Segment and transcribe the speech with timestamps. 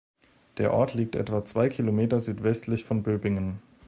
[0.57, 3.61] Der Ort liegt etwa zwei Kilometer südwestlich von Böbingen.